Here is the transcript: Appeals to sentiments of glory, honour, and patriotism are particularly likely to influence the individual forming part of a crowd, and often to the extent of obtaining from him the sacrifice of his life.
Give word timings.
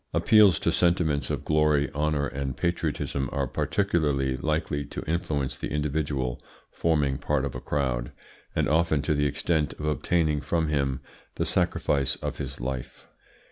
Appeals 0.15 0.57
to 0.61 0.71
sentiments 0.71 1.29
of 1.29 1.45
glory, 1.45 1.87
honour, 1.93 2.25
and 2.25 2.57
patriotism 2.57 3.29
are 3.31 3.45
particularly 3.45 4.35
likely 4.35 4.83
to 4.85 5.05
influence 5.07 5.55
the 5.59 5.69
individual 5.69 6.41
forming 6.71 7.19
part 7.19 7.45
of 7.45 7.53
a 7.53 7.61
crowd, 7.61 8.11
and 8.55 8.67
often 8.67 9.03
to 9.03 9.13
the 9.13 9.27
extent 9.27 9.73
of 9.75 9.85
obtaining 9.85 10.41
from 10.41 10.69
him 10.69 11.01
the 11.35 11.45
sacrifice 11.45 12.15
of 12.15 12.39
his 12.39 12.59
life. 12.59 13.09